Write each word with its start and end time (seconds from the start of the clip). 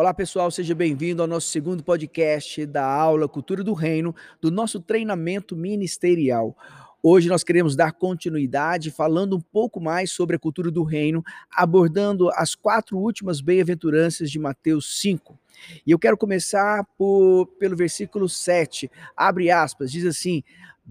Olá, 0.00 0.14
pessoal, 0.14 0.50
seja 0.50 0.74
bem-vindo 0.74 1.20
ao 1.20 1.28
nosso 1.28 1.48
segundo 1.48 1.84
podcast 1.84 2.64
da 2.64 2.82
aula 2.82 3.28
Cultura 3.28 3.62
do 3.62 3.74
Reino, 3.74 4.16
do 4.40 4.50
nosso 4.50 4.80
treinamento 4.80 5.54
ministerial. 5.54 6.56
Hoje 7.02 7.28
nós 7.28 7.44
queremos 7.44 7.76
dar 7.76 7.92
continuidade 7.92 8.90
falando 8.90 9.36
um 9.36 9.40
pouco 9.42 9.78
mais 9.78 10.10
sobre 10.10 10.36
a 10.36 10.38
cultura 10.38 10.70
do 10.70 10.84
reino, 10.84 11.22
abordando 11.54 12.30
as 12.30 12.54
quatro 12.54 12.96
últimas 12.96 13.42
bem-aventuranças 13.42 14.30
de 14.30 14.38
Mateus 14.38 15.02
5. 15.02 15.38
E 15.86 15.90
eu 15.90 15.98
quero 15.98 16.16
começar 16.16 16.82
por, 16.96 17.44
pelo 17.58 17.76
versículo 17.76 18.26
7. 18.26 18.90
Abre 19.14 19.50
aspas, 19.50 19.92
diz 19.92 20.06
assim: 20.06 20.42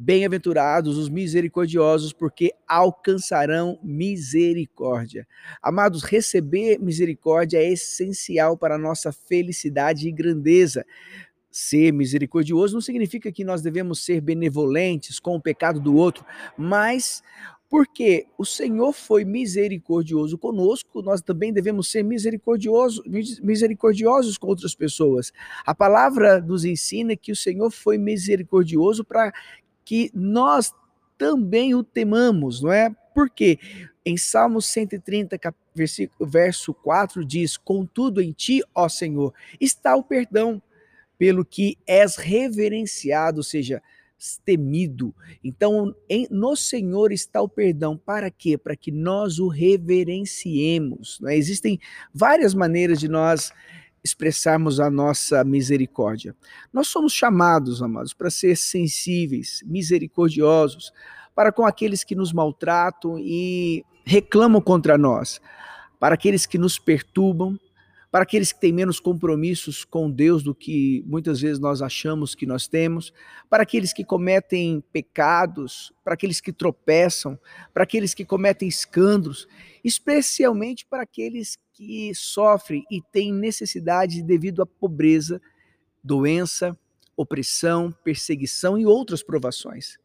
Bem-aventurados 0.02 0.98
os 0.98 1.10
misericordiosos, 1.10 2.14
porque 2.14 2.54
alcançarão 2.66 3.78
misericórdia. 3.84 5.28
Amados, 5.62 6.04
receber 6.04 6.80
misericórdia 6.80 7.58
é 7.58 7.70
essencial 7.70 8.58
para 8.58 8.76
a 8.76 8.78
nossa 8.78 9.12
felicidade 9.12 10.08
e 10.08 10.12
grandeza. 10.14 10.86
Ser 11.52 11.92
misericordioso 11.92 12.76
não 12.76 12.82
significa 12.82 13.30
que 13.30 13.44
nós 13.44 13.62
devemos 13.62 14.02
ser 14.02 14.22
benevolentes 14.22 15.20
com 15.20 15.36
o 15.36 15.42
pecado 15.42 15.82
do 15.82 15.94
outro, 15.94 16.26
mas 16.58 17.22
porque 17.70 18.26
o 18.38 18.46
Senhor 18.46 18.94
foi 18.94 19.26
misericordioso 19.26 20.38
conosco, 20.38 21.02
nós 21.02 21.22
também 21.22 21.52
devemos 21.52 21.92
ser 21.92 22.04
misericordiosos, 22.04 23.04
misericordiosos 23.44 24.38
com 24.38 24.48
outras 24.48 24.74
pessoas. 24.74 25.34
A 25.66 25.76
palavra 25.76 26.40
nos 26.40 26.64
ensina 26.64 27.18
que 27.18 27.34
o 27.34 27.36
Senhor 27.36 27.70
foi 27.70 27.98
misericordioso 27.98 29.04
para 29.04 29.34
que 29.90 30.12
nós 30.14 30.72
também 31.18 31.74
o 31.74 31.84
temamos, 31.84 32.62
não 32.62 32.72
é? 32.72 32.96
Porque 33.16 33.58
em 34.06 34.16
Salmos 34.18 34.68
130, 34.68 35.36
versículo, 35.74 36.30
verso 36.30 36.76
4 36.76 37.26
diz: 37.26 37.58
Contudo 37.58 38.22
em 38.22 38.32
ti, 38.32 38.62
ó 38.76 38.88
Senhor, 38.88 39.34
está 39.60 39.96
o 39.96 40.04
perdão, 40.04 40.62
pelo 41.18 41.44
que 41.44 41.76
és 41.88 42.18
reverenciado, 42.18 43.38
ou 43.40 43.44
seja, 43.44 43.82
temido. 44.46 45.12
Então, 45.44 45.96
em, 46.08 46.28
no 46.30 46.56
Senhor 46.56 47.12
está 47.12 47.42
o 47.42 47.50
perdão. 47.50 47.98
Para 47.98 48.30
quê? 48.30 48.60
Para 48.60 48.76
que 48.76 48.92
nós 48.92 49.40
o 49.40 49.48
reverenciemos. 49.48 51.20
Não 51.20 51.32
é? 51.32 51.36
Existem 51.36 51.80
várias 52.14 52.54
maneiras 52.54 53.00
de 53.00 53.08
nós 53.08 53.52
expressarmos 54.04 54.80
a 54.80 54.90
nossa 54.90 55.44
misericórdia. 55.44 56.36
Nós 56.72 56.88
somos 56.88 57.14
chamados, 57.14 57.82
amados, 57.82 58.14
para 58.14 58.30
ser 58.30 58.56
sensíveis, 58.56 59.62
misericordiosos 59.66 60.92
para 61.40 61.54
com 61.54 61.66
aqueles 61.66 62.04
que 62.04 62.16
nos 62.16 62.34
maltratam 62.34 63.18
e 63.18 63.86
reclamam 64.04 64.60
contra 64.60 64.98
nós, 64.98 65.40
para 65.98 66.16
aqueles 66.16 66.46
que 66.46 66.58
nos 66.58 66.78
perturbam, 66.78 67.58
para 68.12 68.24
aqueles 68.24 68.52
que 68.52 68.60
têm 68.60 68.74
menos 68.74 69.00
compromissos 69.00 69.86
com 69.86 70.10
Deus 70.10 70.42
do 70.42 70.56
que 70.56 71.04
muitas 71.06 71.40
vezes 71.42 71.60
nós 71.60 71.82
achamos 71.82 72.34
que 72.34 72.46
nós 72.46 72.68
temos, 72.68 73.14
para 73.50 73.64
aqueles 73.64 73.94
que 73.94 74.04
cometem 74.04 74.84
pecados, 74.92 75.94
para 76.04 76.16
aqueles 76.16 76.42
que 76.42 76.52
tropeçam, 76.52 77.40
para 77.74 77.84
aqueles 77.84 78.14
que 78.14 78.26
cometem 78.26 78.68
escândalos, 78.68 79.48
especialmente 79.84 80.86
para 80.88 81.04
aqueles 81.04 81.58
que 81.74 82.12
sofrem 82.16 82.84
e 82.90 83.02
têm 83.02 83.32
necessidade 83.32 84.24
devido 84.24 84.62
à 84.62 84.66
pobreza, 84.66 85.40
doença, 86.04 86.78
opressão, 87.16 87.92
perseguição 88.04 88.78
e 88.78 88.86
outras 88.86 89.22
provações. 89.22 89.98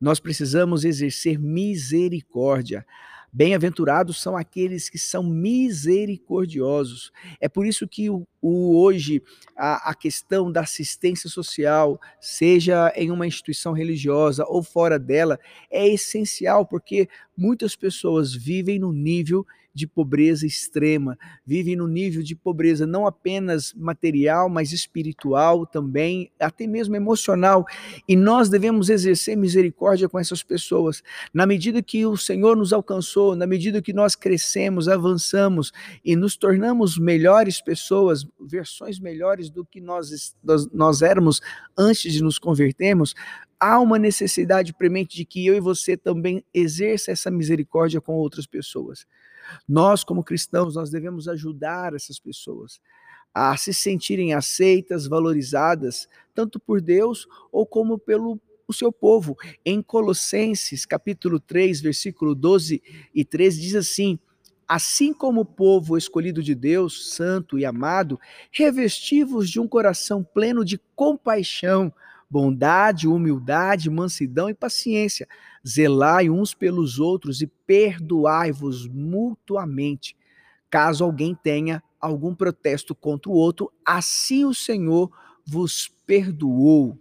Nós 0.00 0.18
precisamos 0.18 0.84
exercer 0.84 1.38
misericórdia. 1.38 2.86
Bem-aventurados 3.32 4.20
são 4.20 4.36
aqueles 4.36 4.90
que 4.90 4.98
são 4.98 5.22
misericordiosos. 5.22 7.12
É 7.40 7.48
por 7.48 7.64
isso 7.64 7.86
que 7.86 8.10
o, 8.10 8.26
o 8.42 8.80
hoje 8.80 9.22
a, 9.56 9.90
a, 9.90 9.94
questão 9.94 10.50
da 10.50 10.62
assistência 10.62 11.30
social, 11.30 12.00
seja 12.20 12.92
em 12.96 13.10
uma 13.10 13.26
instituição 13.26 13.72
religiosa 13.72 14.44
ou 14.48 14.62
fora 14.62 14.98
dela, 14.98 15.38
é 15.70 15.88
essencial, 15.88 16.66
porque 16.66 17.08
muitas 17.36 17.76
pessoas 17.76 18.34
vivem 18.34 18.78
no 18.78 18.92
nível 18.92 19.46
de 19.72 19.86
pobreza 19.86 20.46
extrema, 20.46 21.16
vivem 21.46 21.76
no 21.76 21.86
nível 21.86 22.22
de 22.22 22.34
pobreza 22.34 22.86
não 22.86 23.06
apenas 23.06 23.72
material, 23.74 24.48
mas 24.48 24.72
espiritual 24.72 25.66
também, 25.66 26.30
até 26.38 26.66
mesmo 26.66 26.96
emocional. 26.96 27.64
E 28.08 28.16
nós 28.16 28.48
devemos 28.48 28.88
exercer 28.88 29.36
misericórdia 29.36 30.08
com 30.08 30.18
essas 30.18 30.42
pessoas. 30.42 31.02
Na 31.32 31.46
medida 31.46 31.82
que 31.82 32.04
o 32.04 32.16
Senhor 32.16 32.56
nos 32.56 32.72
alcançou, 32.72 33.36
na 33.36 33.46
medida 33.46 33.80
que 33.82 33.92
nós 33.92 34.14
crescemos, 34.14 34.88
avançamos 34.88 35.72
e 36.04 36.16
nos 36.16 36.36
tornamos 36.36 36.98
melhores 36.98 37.60
pessoas, 37.60 38.26
versões 38.40 38.98
melhores 38.98 39.50
do 39.50 39.64
que 39.64 39.80
nós, 39.80 40.34
nós 40.72 41.02
éramos 41.02 41.40
antes 41.76 42.12
de 42.12 42.22
nos 42.22 42.38
convertermos, 42.38 43.14
há 43.60 43.78
uma 43.78 43.98
necessidade 43.98 44.72
premente 44.72 45.14
de 45.14 45.24
que 45.24 45.46
eu 45.46 45.54
e 45.54 45.60
você 45.60 45.96
também 45.96 46.42
exerça 46.52 47.12
essa 47.12 47.30
misericórdia 47.30 48.00
com 48.00 48.14
outras 48.14 48.46
pessoas. 48.46 49.06
Nós, 49.68 50.04
como 50.04 50.24
cristãos, 50.24 50.74
nós 50.74 50.90
devemos 50.90 51.28
ajudar 51.28 51.94
essas 51.94 52.18
pessoas 52.18 52.80
a 53.32 53.56
se 53.56 53.72
sentirem 53.72 54.34
aceitas, 54.34 55.06
valorizadas, 55.06 56.08
tanto 56.34 56.58
por 56.58 56.80
Deus 56.80 57.28
ou 57.52 57.64
como 57.64 57.98
pelo 57.98 58.40
o 58.66 58.72
seu 58.72 58.92
povo. 58.92 59.36
Em 59.64 59.82
Colossenses, 59.82 60.86
capítulo 60.86 61.38
3, 61.38 61.80
versículo 61.80 62.34
12 62.34 62.82
e 63.14 63.24
13 63.24 63.60
diz 63.60 63.74
assim: 63.74 64.18
Assim 64.66 65.12
como 65.12 65.40
o 65.40 65.44
povo 65.44 65.98
escolhido 65.98 66.42
de 66.42 66.54
Deus, 66.54 67.14
santo 67.14 67.58
e 67.58 67.64
amado, 67.64 68.18
revestivos 68.52 69.50
de 69.50 69.60
um 69.60 69.66
coração 69.66 70.22
pleno 70.22 70.64
de 70.64 70.80
compaixão, 70.94 71.92
bondade, 72.30 73.08
humildade, 73.08 73.90
mansidão 73.90 74.48
e 74.48 74.54
paciência. 74.54 75.26
Zelai 75.66 76.30
uns 76.30 76.54
pelos 76.54 76.98
outros 76.98 77.42
e 77.42 77.46
perdoai-vos 77.46 78.86
mutuamente. 78.88 80.16
Caso 80.70 81.04
alguém 81.04 81.34
tenha 81.34 81.82
algum 82.00 82.34
protesto 82.34 82.94
contra 82.94 83.30
o 83.30 83.34
outro, 83.34 83.70
assim 83.84 84.44
o 84.44 84.54
Senhor 84.54 85.10
vos 85.46 85.88
perdoou. 86.06 86.98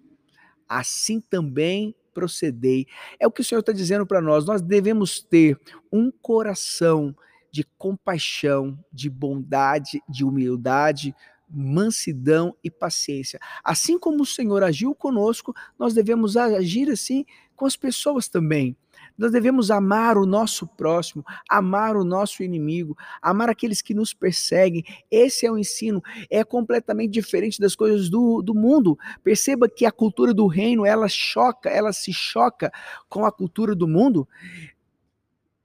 Assim 0.68 1.22
também 1.22 1.96
procedei. 2.14 2.86
É 3.20 3.26
o 3.26 3.32
que 3.32 3.42
o 3.42 3.44
Senhor 3.44 3.62
está 3.62 3.72
dizendo 3.72 4.06
para 4.06 4.22
nós. 4.22 4.46
Nós 4.46 4.62
devemos 4.62 5.22
ter 5.22 5.58
um 5.92 6.12
coração 6.12 7.16
de 7.52 7.64
compaixão, 7.78 8.78
de 8.92 9.10
bondade, 9.10 10.02
de 10.08 10.24
humildade, 10.24 11.16
mansidão 11.50 12.56
e 12.64 12.70
paciência. 12.70 13.40
Assim 13.64 13.98
como 13.98 14.22
o 14.22 14.26
Senhor 14.26 14.64
agiu 14.64 14.94
conosco, 14.94 15.54
nós 15.78 15.94
devemos 15.94 16.38
agir 16.38 16.90
assim 16.90 17.26
com 17.60 17.66
as 17.66 17.76
pessoas 17.76 18.30
também. 18.30 18.74
Nós 19.18 19.34
devemos 19.34 19.70
amar 19.70 20.18
o 20.18 20.26
nosso 20.26 20.66
próximo, 20.66 21.26
amar 21.50 21.98
o 21.98 22.06
nosso 22.06 22.42
inimigo, 22.42 22.98
amar 23.22 23.50
aqueles 23.50 23.82
que 23.82 23.94
nos 23.94 24.14
perseguem. 24.14 24.86
Esse 25.12 25.46
é 25.46 25.52
o 25.52 25.58
ensino, 25.58 26.02
é 26.30 26.42
completamente 26.42 27.12
diferente 27.12 27.60
das 27.60 27.76
coisas 27.76 28.10
do, 28.10 28.42
do 28.42 28.56
mundo. 28.56 28.98
Perceba 29.22 29.68
que 29.68 29.86
a 29.86 29.92
cultura 29.92 30.34
do 30.34 30.48
reino, 30.48 30.86
ela 30.86 31.10
choca, 31.10 31.70
ela 31.70 31.92
se 31.92 32.14
choca 32.14 32.72
com 33.10 33.26
a 33.26 33.32
cultura 33.32 33.76
do 33.76 33.90
mundo 33.90 34.26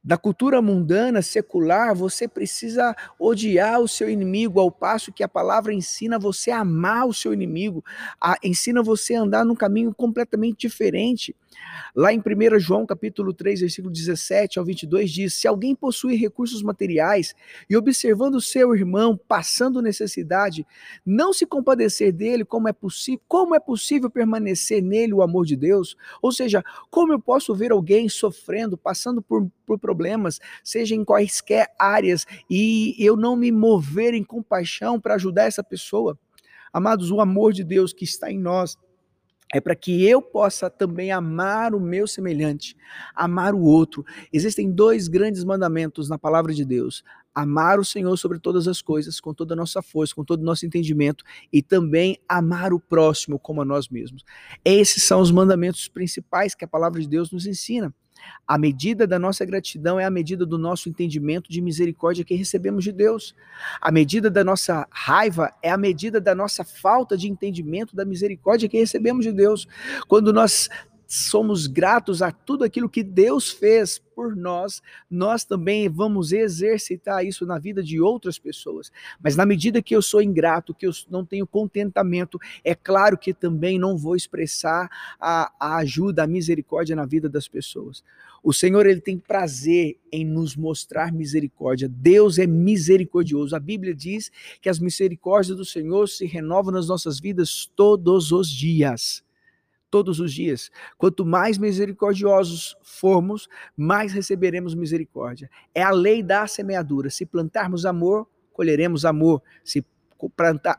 da 0.04 0.19
cultura 0.19 0.60
mundana, 0.60 1.22
secular, 1.22 1.94
você 1.94 2.28
precisa 2.28 2.94
odiar 3.19 3.81
o 3.81 3.88
seu 3.88 4.10
inimigo, 4.10 4.60
ao 4.60 4.71
passo 4.71 5.10
que 5.10 5.22
a 5.22 5.28
palavra 5.28 5.72
ensina 5.72 6.19
você 6.19 6.50
a 6.50 6.60
amar 6.60 7.06
o 7.06 7.15
seu 7.15 7.33
inimigo, 7.33 7.83
a, 8.21 8.37
ensina 8.44 8.83
você 8.83 9.15
a 9.15 9.22
andar 9.22 9.47
num 9.47 9.54
caminho 9.54 9.94
completamente 9.94 10.59
diferente. 10.59 11.34
Lá 11.94 12.12
em 12.12 12.19
1 12.19 12.59
João 12.59 12.84
capítulo 12.84 13.32
3, 13.32 13.60
versículo 13.60 13.92
17 13.92 14.59
ao 14.59 14.65
22 14.65 15.10
diz: 15.10 15.34
Se 15.34 15.47
alguém 15.47 15.75
possui 15.75 16.16
recursos 16.16 16.62
materiais 16.62 17.34
e 17.69 17.76
observando 17.76 18.41
seu 18.41 18.75
irmão 18.75 19.16
passando 19.16 19.81
necessidade, 19.81 20.66
não 21.04 21.32
se 21.32 21.47
compadecer 21.47 22.12
dele, 22.12 22.45
como 22.45 22.68
é 22.68 22.72
possível, 22.72 23.21
como 23.28 23.54
é 23.54 23.60
possível 23.60 24.10
permanecer 24.10 24.83
nele 24.83 25.12
o 25.12 25.22
amor 25.22 25.47
de 25.47 25.56
Deus? 25.56 25.97
Ou 26.21 26.33
seja, 26.33 26.65
como 26.91 27.12
eu 27.12 27.21
posso 27.21 27.54
ver 27.54 27.72
alguém 27.72 28.09
sofrendo, 28.09 28.77
passando 28.77 29.22
por, 29.22 29.48
por 29.66 29.78
problemas, 29.78 30.41
seja 30.62 30.95
em 30.95 31.04
quaisquer 31.04 31.72
áreas, 31.78 32.27
e 32.51 32.95
eu 32.98 33.16
não 33.16 33.36
me 33.36 33.53
mover 33.53 34.15
em 34.15 34.24
compaixão 34.24 35.01
para 35.01 35.15
ajudar 35.15 35.45
essa 35.45 35.62
pessoa? 35.62 36.18
Amados, 36.72 37.12
o 37.12 37.21
amor 37.21 37.53
de 37.53 37.62
Deus 37.62 37.92
que 37.92 38.04
está 38.04 38.33
em 38.33 38.39
nós 38.39 38.77
é 39.54 39.60
para 39.60 39.77
que 39.77 40.04
eu 40.04 40.21
possa 40.21 40.68
também 40.68 41.12
amar 41.12 41.77
o 41.77 41.80
meu 41.80 42.09
semelhante, 42.09 42.77
amar 43.15 43.54
o 43.54 43.60
outro. 43.60 44.04
Existem 44.33 44.68
dois 44.68 45.06
grandes 45.06 45.45
mandamentos 45.45 46.09
na 46.09 46.18
palavra 46.18 46.53
de 46.53 46.65
Deus: 46.65 47.04
amar 47.33 47.78
o 47.78 47.84
Senhor 47.84 48.16
sobre 48.16 48.41
todas 48.41 48.66
as 48.66 48.83
coisas, 48.83 49.21
com 49.21 49.33
toda 49.33 49.54
a 49.54 49.56
nossa 49.56 49.80
força, 49.80 50.12
com 50.12 50.24
todo 50.24 50.41
o 50.41 50.45
nosso 50.45 50.66
entendimento, 50.66 51.24
e 51.53 51.62
também 51.62 52.18
amar 52.28 52.72
o 52.72 52.80
próximo 52.80 53.39
como 53.39 53.62
a 53.62 53.65
nós 53.65 53.89
mesmos. 53.89 54.24
Esses 54.65 55.04
são 55.04 55.21
os 55.21 55.30
mandamentos 55.30 55.86
principais 55.86 56.53
que 56.53 56.65
a 56.65 56.68
palavra 56.68 57.01
de 57.01 57.06
Deus 57.06 57.30
nos 57.30 57.47
ensina. 57.47 57.95
A 58.47 58.59
medida 58.59 59.06
da 59.06 59.18
nossa 59.18 59.44
gratidão 59.44 59.98
é 59.98 60.04
a 60.04 60.10
medida 60.10 60.44
do 60.44 60.59
nosso 60.59 60.88
entendimento 60.88 61.50
de 61.50 61.60
misericórdia 61.60 62.24
que 62.24 62.34
recebemos 62.34 62.84
de 62.84 62.92
Deus. 62.92 63.34
A 63.80 63.91
medida 63.91 64.30
da 64.30 64.44
nossa 64.44 64.86
raiva 64.91 65.53
é 65.62 65.71
a 65.71 65.78
medida 65.78 66.21
da 66.21 66.34
nossa 66.34 66.65
falta 66.65 67.16
de 67.16 67.28
entendimento 67.28 67.97
da 67.97 68.04
misericórdia 68.04 68.68
que 68.68 68.78
recebemos 68.78 69.24
de 69.24 69.32
Deus. 69.32 69.66
Quando 70.06 70.32
nós 70.32 70.68
somos 71.06 71.66
gratos 71.66 72.22
a 72.22 72.30
tudo 72.30 72.65
aquilo 72.65 72.89
que 72.89 73.03
Deus 73.03 73.51
fez 73.51 73.98
por 73.98 74.34
nós, 74.34 74.80
nós 75.10 75.45
também 75.45 75.89
vamos 75.89 76.33
exercitar 76.33 77.24
isso 77.24 77.45
na 77.45 77.59
vida 77.59 77.83
de 77.83 78.01
outras 78.01 78.39
pessoas. 78.39 78.91
Mas 79.22 79.36
na 79.36 79.45
medida 79.45 79.83
que 79.83 79.95
eu 79.95 80.01
sou 80.01 80.22
ingrato, 80.22 80.74
que 80.74 80.86
eu 80.86 80.92
não 81.10 81.24
tenho 81.24 81.47
contentamento, 81.47 82.39
é 82.62 82.74
claro 82.74 83.18
que 83.18 83.34
também 83.34 83.78
não 83.78 83.97
vou 83.97 84.16
expressar 84.16 84.89
a, 85.21 85.53
a 85.59 85.77
ajuda, 85.77 86.22
a 86.22 86.27
misericórdia 86.27 86.97
na 86.97 87.04
vida 87.04 87.28
das 87.28 87.48
pessoas. 87.48 88.03
O 88.42 88.53
Senhor 88.53 88.86
ele 88.86 89.01
tem 89.01 89.18
prazer 89.18 89.98
em 90.12 90.24
nos 90.24 90.54
mostrar 90.54 91.12
misericórdia. 91.12 91.89
Deus 91.89 92.39
é 92.39 92.47
misericordioso. 92.47 93.56
A 93.56 93.60
Bíblia 93.60 93.95
diz 93.95 94.30
que 94.60 94.68
as 94.68 94.78
misericórdias 94.78 95.56
do 95.56 95.65
Senhor 95.65 96.09
se 96.09 96.27
renovam 96.27 96.72
nas 96.72 96.86
nossas 96.86 97.18
vidas 97.18 97.71
todos 97.74 98.33
os 98.33 98.48
dias 98.51 99.24
todos 99.94 100.18
os 100.18 100.32
dias. 100.32 100.72
Quanto 100.98 101.24
mais 101.24 101.56
misericordiosos 101.56 102.76
formos, 102.82 103.48
mais 103.76 104.12
receberemos 104.12 104.74
misericórdia. 104.74 105.48
É 105.72 105.84
a 105.84 105.92
lei 105.92 106.20
da 106.20 106.48
semeadura. 106.48 107.10
Se 107.10 107.24
plantarmos 107.24 107.86
amor, 107.86 108.28
colheremos 108.52 109.04
amor. 109.04 109.41
Se 109.62 109.86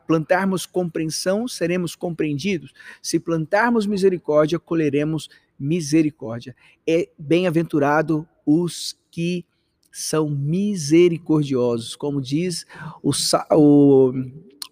plantarmos 0.05 0.65
compreensão, 0.65 1.47
seremos 1.47 1.95
compreendidos. 1.95 2.73
Se 3.01 3.17
plantarmos 3.17 3.87
misericórdia, 3.87 4.59
colheremos 4.59 5.29
misericórdia. 5.57 6.53
É 6.85 7.07
bem-aventurado 7.17 8.27
os 8.45 8.99
que 9.09 9.45
são 9.89 10.29
misericordiosos, 10.29 11.95
como 11.95 12.19
diz 12.19 12.65
o, 13.01 13.11
o, 13.51 14.13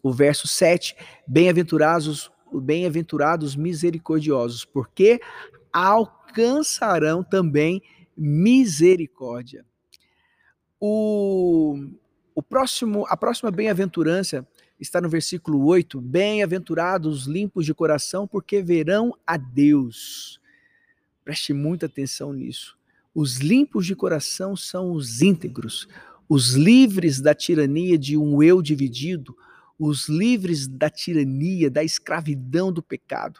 o 0.03 0.11
verso 0.11 0.49
7, 0.49 0.97
bem-aventurados 1.25 2.32
bem-aventurados 2.61 3.55
misericordiosos, 3.55 4.65
porque 4.65 5.19
alcançarão 5.71 7.23
também 7.23 7.81
misericórdia. 8.15 9.65
O, 10.79 11.77
o 12.35 12.43
próximo, 12.43 13.05
a 13.07 13.15
próxima 13.15 13.49
bem-aventurança 13.49 14.47
está 14.79 14.99
no 14.99 15.09
versículo 15.09 15.65
8: 15.65 15.99
Bem-aventurados 16.01 17.25
limpos 17.25 17.65
de 17.65 17.73
coração, 17.73 18.27
porque 18.27 18.61
verão 18.61 19.17
a 19.25 19.37
Deus. 19.37 20.39
Preste 21.23 21.53
muita 21.53 21.85
atenção 21.85 22.33
nisso. 22.33 22.77
Os 23.15 23.37
limpos 23.37 23.85
de 23.85 23.95
coração 23.95 24.55
são 24.55 24.91
os 24.91 25.21
íntegros, 25.21 25.87
os 26.27 26.53
livres 26.53 27.21
da 27.21 27.33
tirania 27.33 27.97
de 27.97 28.17
um 28.17 28.41
eu 28.41 28.61
dividido, 28.61 29.35
os 29.83 30.07
livres 30.07 30.67
da 30.67 30.89
tirania, 30.89 31.69
da 31.69 31.83
escravidão 31.83 32.71
do 32.71 32.81
pecado. 32.81 33.39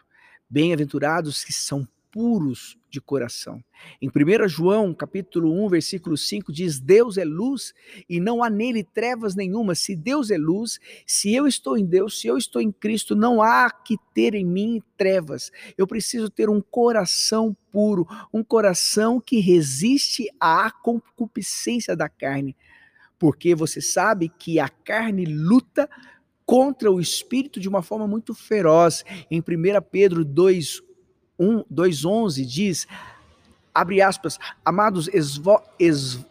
Bem-aventurados 0.49 1.43
que 1.43 1.53
são 1.53 1.87
puros 2.11 2.77
de 2.91 3.01
coração. 3.01 3.63
Em 3.99 4.07
1 4.07 4.47
João, 4.47 4.93
capítulo 4.93 5.65
1, 5.65 5.69
versículo 5.69 6.15
5 6.15 6.53
diz: 6.53 6.79
Deus 6.79 7.17
é 7.17 7.25
luz 7.25 7.73
e 8.07 8.19
não 8.19 8.43
há 8.43 8.49
nele 8.49 8.83
trevas 8.83 9.35
nenhuma. 9.35 9.73
Se 9.73 9.95
Deus 9.95 10.29
é 10.29 10.37
luz, 10.37 10.79
se 11.07 11.33
eu 11.33 11.47
estou 11.47 11.75
em 11.75 11.85
Deus, 11.85 12.19
se 12.19 12.27
eu 12.27 12.37
estou 12.37 12.61
em 12.61 12.71
Cristo, 12.71 13.15
não 13.15 13.41
há 13.41 13.71
que 13.71 13.97
ter 14.13 14.35
em 14.35 14.45
mim 14.45 14.83
trevas. 14.95 15.51
Eu 15.75 15.87
preciso 15.87 16.29
ter 16.29 16.49
um 16.49 16.61
coração 16.61 17.55
puro, 17.71 18.05
um 18.31 18.43
coração 18.43 19.19
que 19.19 19.39
resiste 19.39 20.27
à 20.39 20.69
concupiscência 20.69 21.95
da 21.95 22.07
carne. 22.07 22.55
Porque 23.17 23.55
você 23.55 23.81
sabe 23.81 24.29
que 24.37 24.59
a 24.59 24.69
carne 24.69 25.25
luta 25.25 25.89
contra 26.45 26.91
o 26.91 26.99
espírito 26.99 27.59
de 27.59 27.69
uma 27.69 27.81
forma 27.81 28.07
muito 28.07 28.33
feroz. 28.33 29.03
Em 29.29 29.39
1 29.39 29.43
Pedro 29.91 30.25
2, 30.25 30.81
1, 31.39 31.63
2,11 31.63 32.45
diz, 32.45 32.87
abre 33.73 34.01
aspas, 34.01 34.37
amados, 34.63 35.09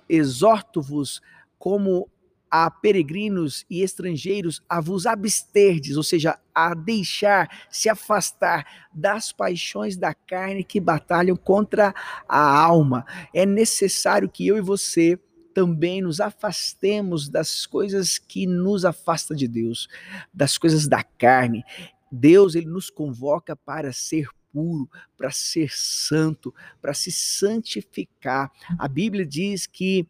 exorto-vos 0.08 1.20
como 1.58 2.08
a 2.50 2.70
peregrinos 2.70 3.64
e 3.70 3.80
estrangeiros 3.82 4.60
a 4.68 4.78
vos 4.78 5.06
absterdes, 5.06 5.96
ou 5.96 6.02
seja, 6.02 6.38
a 6.54 6.74
deixar, 6.74 7.48
se 7.70 7.88
afastar 7.88 8.88
das 8.92 9.32
paixões 9.32 9.96
da 9.96 10.12
carne 10.12 10.62
que 10.62 10.78
batalham 10.78 11.34
contra 11.34 11.94
a 12.28 12.62
alma. 12.62 13.06
É 13.32 13.46
necessário 13.46 14.28
que 14.28 14.46
eu 14.46 14.58
e 14.58 14.60
você 14.60 15.18
também 15.52 16.00
nos 16.00 16.20
afastemos 16.20 17.28
das 17.28 17.66
coisas 17.66 18.18
que 18.18 18.46
nos 18.46 18.84
afastam 18.84 19.36
de 19.36 19.46
Deus, 19.46 19.88
das 20.32 20.58
coisas 20.58 20.88
da 20.88 21.02
carne. 21.02 21.64
Deus 22.10 22.54
ele 22.54 22.66
nos 22.66 22.90
convoca 22.90 23.56
para 23.56 23.92
ser 23.92 24.28
puro, 24.52 24.88
para 25.16 25.30
ser 25.30 25.70
santo, 25.72 26.54
para 26.80 26.92
se 26.92 27.10
santificar. 27.10 28.52
A 28.78 28.86
Bíblia 28.86 29.24
diz 29.24 29.66
que 29.66 30.06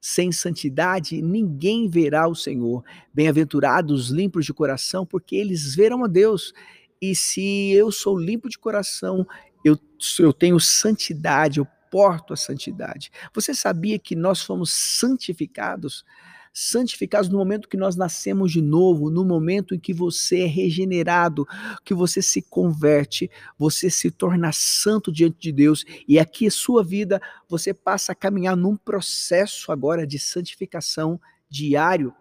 sem 0.00 0.30
santidade 0.30 1.20
ninguém 1.22 1.88
verá 1.88 2.28
o 2.28 2.34
Senhor. 2.34 2.84
Bem-aventurados 3.12 4.10
limpos 4.10 4.44
de 4.44 4.52
coração, 4.52 5.06
porque 5.06 5.36
eles 5.36 5.74
verão 5.74 6.04
a 6.04 6.08
Deus. 6.08 6.52
E 7.00 7.14
se 7.14 7.70
eu 7.72 7.90
sou 7.90 8.18
limpo 8.18 8.48
de 8.48 8.58
coração, 8.58 9.26
eu, 9.64 9.78
eu 10.18 10.32
tenho 10.32 10.58
santidade, 10.60 11.58
eu 11.58 11.66
suporto 11.96 12.34
a 12.34 12.36
santidade. 12.36 13.10
Você 13.34 13.54
sabia 13.54 13.98
que 13.98 14.14
nós 14.14 14.42
fomos 14.42 14.70
santificados? 14.70 16.04
Santificados 16.52 17.28
no 17.28 17.38
momento 17.38 17.68
que 17.68 17.76
nós 17.76 17.96
nascemos 17.96 18.52
de 18.52 18.62
novo, 18.62 19.10
no 19.10 19.24
momento 19.24 19.74
em 19.74 19.78
que 19.78 19.92
você 19.92 20.40
é 20.40 20.46
regenerado, 20.46 21.46
que 21.84 21.94
você 21.94 22.22
se 22.22 22.42
converte, 22.42 23.30
você 23.58 23.90
se 23.90 24.10
torna 24.10 24.50
santo 24.52 25.12
diante 25.12 25.38
de 25.38 25.52
Deus 25.52 25.84
e 26.08 26.18
aqui 26.18 26.46
a 26.46 26.50
sua 26.50 26.82
vida 26.84 27.20
você 27.48 27.74
passa 27.74 28.12
a 28.12 28.14
caminhar 28.14 28.56
num 28.56 28.76
processo 28.76 29.72
agora 29.72 30.06
de 30.06 30.18
santificação 30.18 31.20
diário. 31.48 32.14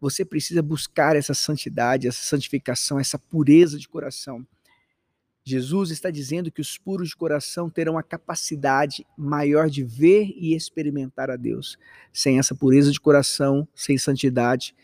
Você 0.00 0.24
precisa 0.24 0.62
buscar 0.62 1.14
essa 1.14 1.34
santidade, 1.34 2.08
essa 2.08 2.22
santificação, 2.22 2.98
essa 2.98 3.18
pureza 3.18 3.78
de 3.78 3.88
coração. 3.88 4.46
Jesus 5.50 5.90
está 5.90 6.10
dizendo 6.10 6.50
que 6.50 6.60
os 6.60 6.78
puros 6.78 7.08
de 7.08 7.16
coração 7.16 7.68
terão 7.68 7.98
a 7.98 8.02
capacidade 8.02 9.06
maior 9.16 9.68
de 9.68 9.82
ver 9.82 10.32
e 10.36 10.54
experimentar 10.54 11.30
a 11.30 11.36
Deus. 11.36 11.76
Sem 12.12 12.38
essa 12.38 12.54
pureza 12.54 12.92
de 12.92 13.00
coração, 13.00 13.66
sem 13.74 13.98
santidade, 13.98 14.74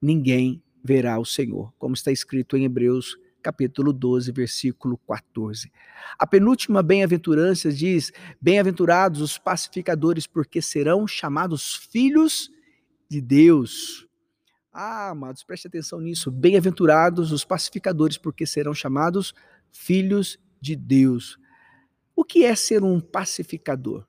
ninguém 0.00 0.62
verá 0.82 1.18
o 1.18 1.24
Senhor, 1.24 1.72
como 1.78 1.94
está 1.94 2.10
escrito 2.10 2.56
em 2.56 2.64
Hebreus 2.64 3.18
capítulo 3.42 3.92
12, 3.92 4.32
versículo 4.32 4.98
14. 5.06 5.70
A 6.18 6.26
penúltima 6.26 6.82
bem-aventurança 6.82 7.70
diz: 7.70 8.10
Bem-aventurados 8.40 9.20
os 9.20 9.36
pacificadores, 9.36 10.26
porque 10.26 10.62
serão 10.62 11.06
chamados 11.06 11.76
filhos 11.92 12.50
de 13.06 13.20
Deus. 13.20 14.08
Ah, 14.72 15.10
amados, 15.10 15.44
preste 15.44 15.68
atenção 15.68 16.00
nisso. 16.00 16.30
Bem-aventurados 16.30 17.32
os 17.32 17.44
pacificadores, 17.44 18.16
porque 18.16 18.46
serão 18.46 18.72
chamados 18.72 19.28
filhos 19.28 19.53
de 20.60 20.76
Deus. 20.76 21.38
O 22.16 22.24
que 22.24 22.44
é 22.44 22.54
ser 22.54 22.82
um 22.84 23.00
pacificador? 23.00 24.06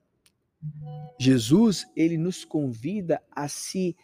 Jesus, 1.18 1.84
ele 1.96 2.16
nos 2.16 2.44
convida 2.44 3.22
a 3.30 3.48
se 3.48 3.96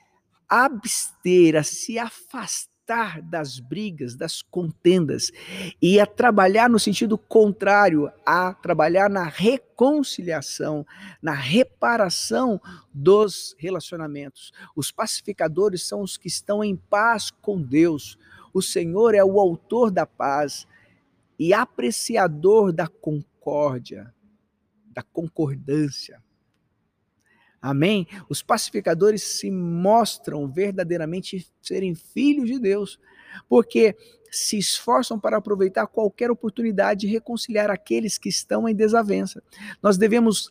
abster, 0.49 1.57
a 1.57 1.63
se 1.63 1.99
afastar 1.99 3.23
das 3.23 3.59
brigas, 3.59 4.15
das 4.17 4.43
contendas 4.43 5.31
e 5.81 5.99
a 6.01 6.05
trabalhar 6.05 6.69
no 6.69 6.79
sentido 6.79 7.17
contrário, 7.17 8.11
a 8.27 8.53
trabalhar 8.53 9.09
na 9.09 9.25
reconciliação, 9.25 10.85
na 11.23 11.33
reparação 11.33 12.61
dos 12.93 13.55
relacionamentos. 13.57 14.53
Os 14.77 14.91
pacificadores 14.91 15.87
são 15.87 16.03
os 16.03 16.17
que 16.17 16.29
estão 16.29 16.63
em 16.63 16.77
paz 16.77 17.31
com 17.31 17.63
Deus. 17.63 18.19
O 18.53 18.61
Senhor 18.61 19.15
é 19.15 19.25
o 19.25 19.41
autor 19.41 19.91
da 19.91 20.05
paz 20.05 20.67
e 21.43 21.53
apreciador 21.53 22.73
da 22.73 22.87
concórdia, 22.87 24.15
da 24.87 25.03
concordância. 25.03 26.23
Amém? 27.61 28.07
Os 28.29 28.41
pacificadores 28.41 29.25
se 29.25 29.51
mostram 29.51 30.47
verdadeiramente 30.47 31.51
serem 31.61 31.97
filhos 31.97 32.47
de 32.47 32.61
Deus, 32.61 33.01
porque 33.49 33.97
se 34.31 34.57
esforçam 34.57 35.19
para 35.19 35.39
aproveitar 35.39 35.89
qualquer 35.89 36.31
oportunidade 36.31 37.01
de 37.01 37.07
reconciliar 37.09 37.73
aqueles 37.73 38.19
que 38.19 38.29
estão 38.29 38.69
em 38.69 38.75
desavença. 38.75 39.43
Nós 39.83 39.99
devemos 39.99 40.49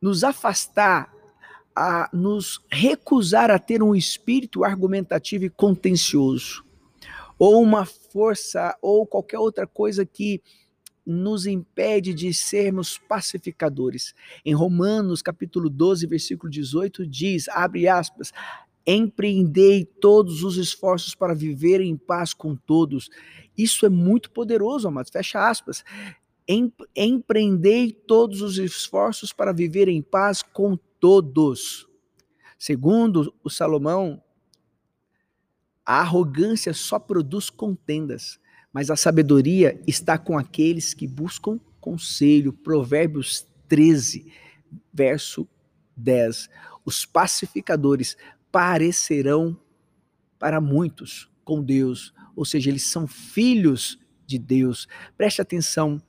nos 0.00 0.22
afastar, 0.22 1.12
a 1.74 2.08
nos 2.12 2.64
recusar 2.70 3.50
a 3.50 3.58
ter 3.58 3.82
um 3.82 3.92
espírito 3.92 4.62
argumentativo 4.62 5.46
e 5.46 5.50
contencioso 5.50 6.67
ou 7.38 7.62
uma 7.62 7.84
força 7.84 8.76
ou 8.82 9.06
qualquer 9.06 9.38
outra 9.38 9.66
coisa 9.66 10.04
que 10.04 10.42
nos 11.06 11.46
impede 11.46 12.12
de 12.12 12.34
sermos 12.34 12.98
pacificadores. 12.98 14.14
Em 14.44 14.52
Romanos, 14.52 15.22
capítulo 15.22 15.70
12, 15.70 16.06
versículo 16.06 16.50
18, 16.50 17.06
diz, 17.06 17.48
abre 17.48 17.88
aspas, 17.88 18.32
empreendei 18.86 19.84
todos 19.84 20.42
os 20.42 20.58
esforços 20.58 21.14
para 21.14 21.34
viver 21.34 21.80
em 21.80 21.96
paz 21.96 22.34
com 22.34 22.54
todos. 22.54 23.08
Isso 23.56 23.86
é 23.86 23.88
muito 23.88 24.30
poderoso, 24.30 24.86
amados. 24.88 25.10
Fecha 25.10 25.48
aspas. 25.48 25.82
Empreendei 26.96 27.92
todos 27.92 28.42
os 28.42 28.58
esforços 28.58 29.32
para 29.32 29.52
viver 29.52 29.88
em 29.88 30.02
paz 30.02 30.42
com 30.42 30.76
todos. 30.98 31.88
Segundo 32.58 33.34
o 33.44 33.50
Salomão, 33.50 34.22
a 35.88 36.00
arrogância 36.00 36.74
só 36.74 36.98
produz 36.98 37.48
contendas 37.48 38.38
mas 38.72 38.90
a 38.90 38.96
sabedoria 38.96 39.80
está 39.86 40.18
com 40.18 40.38
aqueles 40.38 40.94
que 40.94 41.06
buscam 41.06 41.58
conselho. 41.80 42.52
Provérbios 42.52 43.46
13, 43.66 44.30
verso 44.92 45.48
10. 45.96 46.48
Os 46.84 47.04
pacificadores 47.04 48.16
parecerão 48.52 49.58
para 50.38 50.60
muitos 50.60 51.30
com 51.44 51.62
Deus, 51.62 52.14
ou 52.36 52.44
seja, 52.44 52.70
eles 52.70 52.84
são 52.84 53.06
filhos 53.06 53.98
de 54.26 54.38
Deus. 54.38 54.86
Preste 55.16 55.40
atenção. 55.40 56.00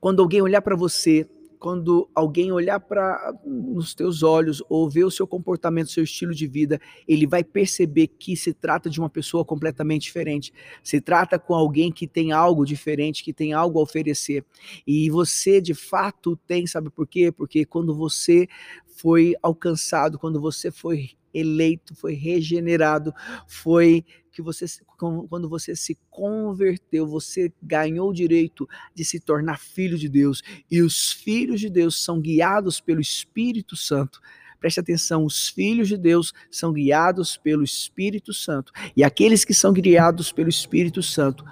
Quando 0.00 0.20
alguém 0.20 0.42
olhar 0.42 0.62
para 0.62 0.76
você 0.76 1.28
quando 1.60 2.08
alguém 2.14 2.50
olhar 2.50 2.80
para 2.80 3.34
nos 3.44 3.94
teus 3.94 4.22
olhos 4.22 4.62
ou 4.66 4.88
ver 4.88 5.04
o 5.04 5.10
seu 5.10 5.26
comportamento, 5.26 5.90
seu 5.90 6.02
estilo 6.02 6.34
de 6.34 6.46
vida, 6.46 6.80
ele 7.06 7.26
vai 7.26 7.44
perceber 7.44 8.06
que 8.06 8.34
se 8.34 8.54
trata 8.54 8.88
de 8.88 8.98
uma 8.98 9.10
pessoa 9.10 9.44
completamente 9.44 10.04
diferente. 10.04 10.54
Se 10.82 11.02
trata 11.02 11.38
com 11.38 11.54
alguém 11.54 11.92
que 11.92 12.08
tem 12.08 12.32
algo 12.32 12.64
diferente, 12.64 13.22
que 13.22 13.34
tem 13.34 13.52
algo 13.52 13.78
a 13.78 13.82
oferecer. 13.82 14.42
E 14.86 15.10
você 15.10 15.60
de 15.60 15.74
fato 15.74 16.34
tem, 16.46 16.66
sabe 16.66 16.88
por 16.88 17.06
quê? 17.06 17.30
Porque 17.30 17.66
quando 17.66 17.94
você 17.94 18.48
foi 18.86 19.34
alcançado, 19.42 20.18
quando 20.18 20.40
você 20.40 20.70
foi 20.70 21.10
eleito, 21.32 21.94
foi 21.94 22.14
regenerado, 22.14 23.12
foi 23.46 24.04
que 24.32 24.42
você, 24.42 24.66
quando 24.96 25.48
você 25.48 25.74
se 25.74 25.98
converteu, 26.08 27.06
você 27.06 27.52
ganhou 27.62 28.10
o 28.10 28.14
direito 28.14 28.68
de 28.94 29.04
se 29.04 29.20
tornar 29.20 29.58
filho 29.58 29.98
de 29.98 30.08
Deus. 30.08 30.42
E 30.70 30.80
os 30.82 31.12
filhos 31.12 31.60
de 31.60 31.68
Deus 31.68 32.02
são 32.02 32.20
guiados 32.20 32.80
pelo 32.80 33.00
Espírito 33.00 33.76
Santo. 33.76 34.20
Preste 34.60 34.78
atenção, 34.78 35.24
os 35.24 35.48
filhos 35.48 35.88
de 35.88 35.96
Deus 35.96 36.32
são 36.50 36.72
guiados 36.72 37.36
pelo 37.36 37.64
Espírito 37.64 38.34
Santo. 38.34 38.72
E 38.94 39.02
aqueles 39.02 39.44
que 39.44 39.54
são 39.54 39.72
guiados 39.72 40.30
pelo 40.30 40.50
Espírito 40.50 41.02
Santo 41.02 41.44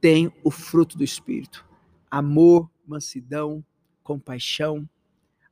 têm 0.00 0.32
o 0.42 0.50
fruto 0.50 0.98
do 0.98 1.04
Espírito: 1.04 1.64
amor, 2.10 2.68
mansidão, 2.86 3.64
compaixão, 4.02 4.88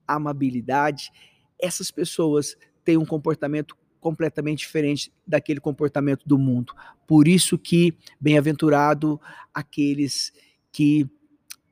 amabilidade. 0.06 1.11
Essas 1.61 1.90
pessoas 1.90 2.56
têm 2.85 2.97
um 2.97 3.06
comportamento 3.06 3.76
completamente 4.06 4.60
diferente 4.60 5.12
daquele 5.26 5.58
comportamento 5.58 6.28
do 6.28 6.38
mundo. 6.38 6.72
Por 7.08 7.26
isso 7.26 7.58
que 7.58 7.92
bem-aventurado 8.20 9.20
aqueles 9.52 10.32
que 10.70 11.10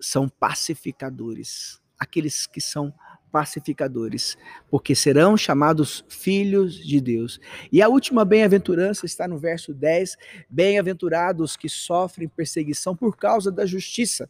são 0.01 0.29
pacificadores, 0.29 1.81
aqueles 1.97 2.45
que 2.45 2.61
são 2.61 2.93
pacificadores, 3.31 4.37
porque 4.69 4.97
serão 4.97 5.37
chamados 5.37 6.05
filhos 6.09 6.75
de 6.85 7.01
Deus. 7.01 7.39
E 7.71 7.81
a 7.81 7.87
última 7.89 8.25
bem-aventurança 8.25 9.07
está 9.07 9.29
no 9.29 9.39
verso 9.39 9.73
10: 9.73 10.17
Bem-aventurados 10.51 11.57
que 11.57 11.69
sofrem 11.69 12.27
perseguição 12.27 12.97
por 12.97 13.17
causa 13.17 13.53
da 13.53 13.65
justiça, 13.65 14.29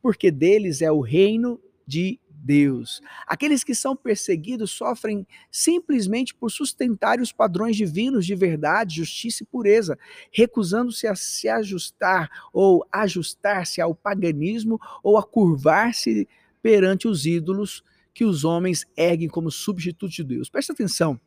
porque 0.00 0.30
deles 0.30 0.80
é 0.80 0.90
o 0.90 1.02
reino 1.02 1.60
de 1.86 2.18
Deus. 2.42 3.00
Aqueles 3.26 3.62
que 3.62 3.74
são 3.74 3.94
perseguidos 3.94 4.72
sofrem 4.72 5.26
simplesmente 5.50 6.34
por 6.34 6.50
sustentar 6.50 7.20
os 7.20 7.32
padrões 7.32 7.76
divinos 7.76 8.26
de 8.26 8.34
verdade, 8.34 8.96
justiça 8.96 9.42
e 9.42 9.46
pureza, 9.46 9.96
recusando-se 10.32 11.06
a 11.06 11.14
se 11.14 11.48
ajustar 11.48 12.28
ou 12.52 12.84
ajustar-se 12.90 13.80
ao 13.80 13.94
paganismo 13.94 14.80
ou 15.02 15.16
a 15.16 15.22
curvar-se 15.22 16.28
perante 16.60 17.06
os 17.06 17.26
ídolos 17.26 17.84
que 18.12 18.24
os 18.24 18.44
homens 18.44 18.86
erguem 18.96 19.28
como 19.28 19.50
substituto 19.50 20.12
de 20.12 20.24
Deus. 20.24 20.50
Presta 20.50 20.72
atenção. 20.72 21.18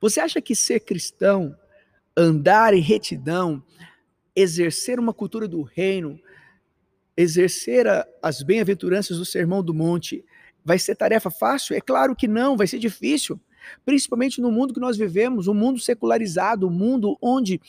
Você 0.00 0.20
acha 0.20 0.40
que 0.40 0.56
ser 0.56 0.80
cristão, 0.80 1.56
andar 2.16 2.74
em 2.74 2.80
retidão, 2.80 3.62
exercer 4.34 4.98
uma 4.98 5.12
cultura 5.12 5.46
do 5.46 5.62
reino, 5.62 6.18
exercer 7.18 7.84
as 8.22 8.42
bem-aventuranças 8.42 9.18
do 9.18 9.24
Sermão 9.24 9.60
do 9.60 9.74
Monte 9.74 10.24
vai 10.64 10.78
ser 10.78 10.94
tarefa 10.94 11.28
fácil? 11.28 11.76
É 11.76 11.80
claro 11.80 12.14
que 12.14 12.28
não, 12.28 12.56
vai 12.56 12.68
ser 12.68 12.78
difícil. 12.78 13.40
Principalmente 13.84 14.40
no 14.40 14.52
mundo 14.52 14.72
que 14.72 14.78
nós 14.78 14.96
vivemos, 14.96 15.48
um 15.48 15.54
mundo 15.54 15.80
secularizado, 15.80 16.68
um 16.68 16.70
mundo 16.70 17.18
onde 17.20 17.60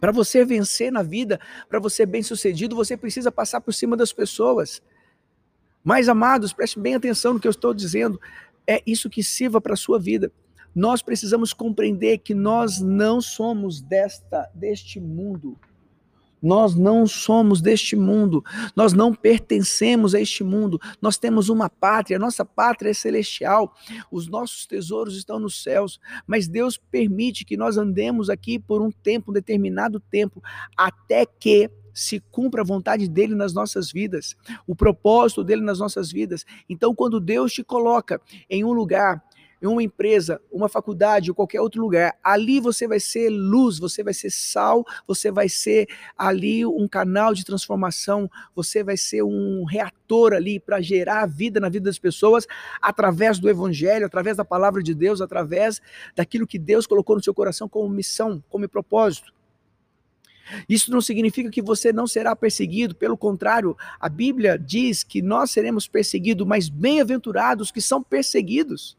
para 0.00 0.10
você 0.10 0.44
vencer 0.44 0.90
na 0.90 1.02
vida, 1.02 1.40
para 1.68 1.78
você 1.78 1.98
ser 1.98 2.06
bem-sucedido, 2.06 2.74
você 2.74 2.96
precisa 2.96 3.30
passar 3.30 3.60
por 3.60 3.72
cima 3.72 3.96
das 3.96 4.12
pessoas. 4.12 4.82
Mas 5.82 6.08
amados, 6.08 6.52
preste 6.52 6.80
bem 6.80 6.96
atenção 6.96 7.34
no 7.34 7.40
que 7.40 7.46
eu 7.46 7.52
estou 7.52 7.72
dizendo. 7.72 8.20
É 8.66 8.82
isso 8.84 9.08
que 9.08 9.22
sirva 9.22 9.60
para 9.60 9.74
a 9.74 9.76
sua 9.76 9.98
vida. 9.98 10.32
Nós 10.74 11.00
precisamos 11.00 11.52
compreender 11.52 12.18
que 12.18 12.34
nós 12.34 12.80
não 12.80 13.20
somos 13.20 13.80
desta 13.80 14.50
deste 14.52 15.00
mundo. 15.00 15.56
Nós 16.42 16.74
não 16.74 17.06
somos 17.06 17.60
deste 17.60 17.96
mundo, 17.96 18.44
nós 18.74 18.92
não 18.92 19.14
pertencemos 19.14 20.14
a 20.14 20.20
este 20.20 20.44
mundo, 20.44 20.78
nós 21.00 21.16
temos 21.16 21.48
uma 21.48 21.68
pátria, 21.68 22.18
nossa 22.18 22.44
pátria 22.44 22.90
é 22.90 22.94
celestial, 22.94 23.74
os 24.10 24.28
nossos 24.28 24.66
tesouros 24.66 25.16
estão 25.16 25.38
nos 25.38 25.62
céus, 25.62 25.98
mas 26.26 26.46
Deus 26.46 26.76
permite 26.76 27.44
que 27.44 27.56
nós 27.56 27.76
andemos 27.76 28.28
aqui 28.30 28.58
por 28.58 28.82
um 28.82 28.90
tempo, 28.90 29.30
um 29.30 29.34
determinado 29.34 29.98
tempo, 29.98 30.42
até 30.76 31.24
que 31.24 31.70
se 31.96 32.20
cumpra 32.30 32.60
a 32.60 32.64
vontade 32.64 33.08
dele 33.08 33.34
nas 33.34 33.54
nossas 33.54 33.90
vidas, 33.90 34.36
o 34.66 34.76
propósito 34.76 35.42
dele 35.42 35.62
nas 35.62 35.78
nossas 35.78 36.12
vidas. 36.12 36.44
Então, 36.68 36.94
quando 36.94 37.18
Deus 37.18 37.54
te 37.54 37.64
coloca 37.64 38.20
em 38.50 38.62
um 38.62 38.72
lugar 38.72 39.24
em 39.60 39.66
uma 39.66 39.82
empresa, 39.82 40.40
uma 40.50 40.68
faculdade 40.68 41.30
ou 41.30 41.34
qualquer 41.34 41.60
outro 41.60 41.80
lugar, 41.80 42.16
ali 42.22 42.60
você 42.60 42.86
vai 42.86 43.00
ser 43.00 43.30
luz, 43.30 43.78
você 43.78 44.02
vai 44.02 44.12
ser 44.12 44.30
sal, 44.30 44.84
você 45.06 45.30
vai 45.30 45.48
ser 45.48 45.88
ali 46.16 46.64
um 46.66 46.86
canal 46.86 47.34
de 47.34 47.44
transformação, 47.44 48.30
você 48.54 48.82
vai 48.82 48.96
ser 48.96 49.22
um 49.22 49.64
reator 49.64 50.32
ali 50.32 50.60
para 50.60 50.80
gerar 50.80 51.26
vida 51.26 51.58
na 51.58 51.68
vida 51.68 51.86
das 51.86 51.98
pessoas 51.98 52.46
através 52.80 53.38
do 53.38 53.48
evangelho, 53.48 54.06
através 54.06 54.36
da 54.36 54.44
palavra 54.44 54.82
de 54.82 54.94
Deus, 54.94 55.20
através 55.20 55.80
daquilo 56.14 56.46
que 56.46 56.58
Deus 56.58 56.86
colocou 56.86 57.16
no 57.16 57.22
seu 57.22 57.34
coração 57.34 57.68
como 57.68 57.88
missão, 57.88 58.42
como 58.48 58.68
propósito. 58.68 59.36
Isso 60.68 60.90
não 60.90 61.00
significa 61.00 61.50
que 61.50 61.62
você 61.62 61.92
não 61.92 62.06
será 62.06 62.36
perseguido, 62.36 62.94
pelo 62.94 63.16
contrário, 63.16 63.76
a 63.98 64.08
Bíblia 64.08 64.58
diz 64.58 65.02
que 65.02 65.20
nós 65.20 65.50
seremos 65.50 65.88
perseguidos, 65.88 66.46
mas 66.46 66.68
bem-aventurados 66.68 67.70
que 67.70 67.80
são 67.80 68.02
perseguidos. 68.02 68.96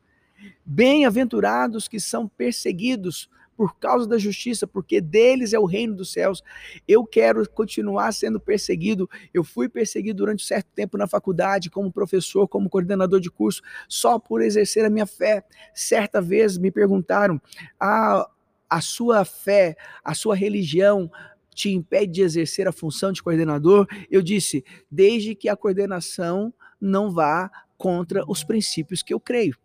Bem-aventurados 0.66 1.88
que 1.88 2.00
são 2.00 2.28
perseguidos 2.28 3.30
por 3.58 3.76
causa 3.80 4.08
da 4.08 4.20
justiça, 4.20 4.68
porque 4.68 5.02
deles 5.02 5.52
é 5.52 5.60
o 5.60 5.66
reino 5.66 5.96
dos 5.96 6.12
céus. 6.12 6.44
Eu 6.88 7.04
quero 7.04 7.50
continuar 7.50 8.14
sendo 8.14 8.40
perseguido. 8.40 9.10
Eu 9.34 9.44
fui 9.44 9.68
perseguido 9.68 10.18
durante 10.18 10.44
um 10.44 10.48
certo 10.48 10.68
tempo 10.76 10.96
na 10.96 11.08
faculdade, 11.08 11.72
como 11.72 11.92
professor, 11.92 12.48
como 12.48 12.70
coordenador 12.70 13.20
de 13.20 13.32
curso, 13.32 13.64
só 13.90 14.20
por 14.20 14.44
exercer 14.44 14.86
a 14.86 14.90
minha 14.92 15.08
fé. 15.08 15.44
Certa 15.74 16.22
vez 16.22 16.56
me 16.58 16.70
perguntaram: 16.70 17.42
ah, 17.80 18.30
a 18.70 18.80
sua 18.80 19.26
fé, 19.26 19.76
a 20.04 20.14
sua 20.14 20.36
religião 20.36 21.12
te 21.56 21.72
impede 21.72 22.14
de 22.14 22.22
exercer 22.22 22.68
a 22.68 22.72
função 22.72 23.12
de 23.12 23.24
coordenador? 23.24 23.88
Eu 24.12 24.22
disse: 24.22 24.64
desde 24.92 25.34
que 25.34 25.50
a 25.50 25.56
coordenação 25.56 26.54
não 26.80 27.10
vá 27.10 27.50
contra 27.76 28.24
os 28.30 28.44
princípios 28.44 29.02
que 29.02 29.14
eu 29.14 29.20
creio. 29.20 29.58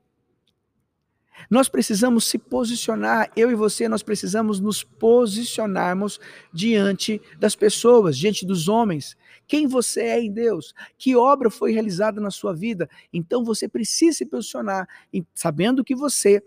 Nós 1.51 1.69
precisamos 1.69 2.27
se 2.27 2.39
posicionar, 2.39 3.31
eu 3.37 3.51
e 3.51 3.55
você, 3.55 3.89
nós 3.89 4.03
precisamos 4.03 4.61
nos 4.61 4.83
posicionarmos 4.83 6.21
diante 6.53 7.21
das 7.39 7.55
pessoas, 7.55 8.17
diante 8.17 8.47
dos 8.47 8.69
homens. 8.69 9.17
Quem 9.47 9.67
você 9.67 10.03
é 10.03 10.21
em 10.21 10.33
Deus? 10.33 10.75
Que 10.97 11.17
obra 11.17 11.51
foi 11.51 11.73
realizada 11.73 12.21
na 12.21 12.31
sua 12.31 12.55
vida? 12.55 12.89
Então 13.13 13.45
você 13.45 13.69
precisa 13.69 14.19
se 14.19 14.27
posicionar, 14.27 14.89
sabendo 15.35 15.85
que 15.85 15.95
você 15.95 16.43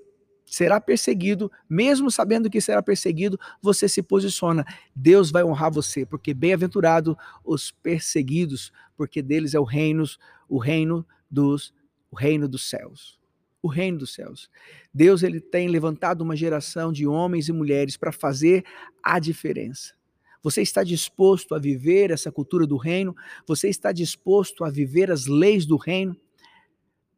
será 0.45 0.79
perseguido, 0.79 1.51
mesmo 1.67 2.11
sabendo 2.11 2.49
que 2.49 2.61
será 2.61 2.81
perseguido, 2.81 3.39
você 3.61 3.89
se 3.89 4.01
posiciona. 4.01 4.63
Deus 4.95 5.31
vai 5.31 5.43
honrar 5.43 5.71
você, 5.71 6.05
porque 6.05 6.33
bem-aventurado 6.33 7.17
os 7.43 7.71
perseguidos, 7.71 8.71
porque 8.95 9.21
deles 9.21 9.53
é 9.53 9.59
o 9.59 9.63
reino, 9.63 10.03
o 10.47 10.59
reino 10.59 11.05
dos, 11.29 11.73
o 12.11 12.15
reino 12.15 12.47
dos 12.47 12.69
céus 12.69 13.24
o 13.65 13.67
reino 13.67 13.97
dos 13.97 14.13
céus. 14.13 14.47
Deus 14.93 15.23
ele 15.23 15.41
tem 15.41 15.67
levantado 15.67 16.21
uma 16.21 16.35
geração 16.35 16.93
de 16.93 17.07
homens 17.07 17.49
e 17.49 17.51
mulheres 17.51 17.97
para 17.97 18.11
fazer 18.11 18.63
a 19.01 19.17
diferença. 19.17 19.95
Você 20.43 20.61
está 20.61 20.83
disposto 20.83 21.55
a 21.55 21.59
viver 21.59 22.11
essa 22.11 22.31
cultura 22.31 22.67
do 22.67 22.77
reino? 22.77 23.15
Você 23.47 23.67
está 23.67 23.91
disposto 23.91 24.63
a 24.63 24.69
viver 24.69 25.09
as 25.09 25.25
leis 25.25 25.65
do 25.65 25.77
reino? 25.77 26.15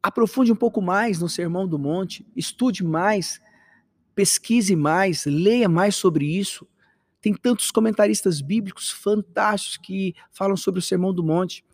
Aprofunde 0.02 0.50
um 0.50 0.56
pouco 0.56 0.82
mais 0.82 1.20
no 1.20 1.28
Sermão 1.28 1.68
do 1.68 1.78
Monte, 1.78 2.26
estude 2.34 2.82
mais, 2.82 3.42
pesquise 4.16 4.74
mais, 4.74 5.26
leia 5.26 5.68
mais 5.68 5.98
sobre 5.98 6.26
isso. 6.26 6.66
Tem 7.20 7.34
tantos 7.34 7.72
comentaristas 7.72 8.40
bíblicos 8.40 8.90
fantásticos 8.90 9.86
que 9.86 10.16
falam 10.32 10.56
sobre 10.56 10.80
o 10.80 10.84
Sermão 10.84 11.14
do 11.14 11.26
Monte 11.26 11.66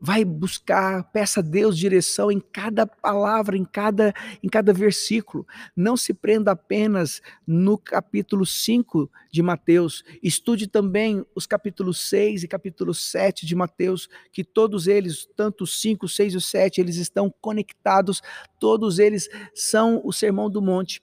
vai 0.00 0.24
buscar, 0.24 1.04
peça 1.12 1.40
a 1.40 1.42
Deus 1.42 1.78
direção 1.78 2.30
em 2.30 2.40
cada 2.40 2.86
palavra, 2.86 3.56
em 3.56 3.64
cada, 3.64 4.12
em 4.42 4.48
cada 4.48 4.72
versículo. 4.72 5.46
Não 5.74 5.96
se 5.96 6.12
prenda 6.12 6.52
apenas 6.52 7.22
no 7.46 7.78
capítulo 7.78 8.44
5 8.44 9.10
de 9.32 9.42
Mateus, 9.42 10.04
estude 10.22 10.66
também 10.66 11.24
os 11.34 11.46
capítulos 11.46 12.00
6 12.08 12.42
e 12.42 12.48
capítulo 12.48 12.92
7 12.92 13.46
de 13.46 13.54
Mateus, 13.54 14.08
que 14.32 14.44
todos 14.44 14.86
eles, 14.86 15.26
tanto 15.36 15.66
5, 15.66 16.06
6 16.08 16.34
e 16.34 16.40
7, 16.40 16.80
eles 16.80 16.96
estão 16.96 17.32
conectados, 17.40 18.20
todos 18.60 18.98
eles 18.98 19.28
são 19.54 20.00
o 20.04 20.12
Sermão 20.12 20.50
do 20.50 20.60
Monte 20.60 21.00